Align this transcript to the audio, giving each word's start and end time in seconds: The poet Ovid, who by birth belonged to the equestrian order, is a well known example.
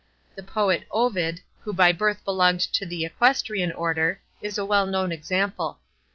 The 0.33 0.41
poet 0.41 0.85
Ovid, 0.89 1.41
who 1.59 1.73
by 1.73 1.91
birth 1.91 2.25
belonged 2.25 2.61
to 2.61 2.87
the 2.87 3.05
equestrian 3.05 3.71
order, 3.71 4.19
is 4.41 4.57
a 4.57 4.65
well 4.65 4.87
known 4.87 5.11
example. 5.11 5.77